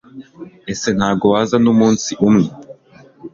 ese 0.71 0.87
ntago 0.97 1.25
waza 1.33 1.57
n'umunsi 1.63 2.11
umwe 2.27 2.47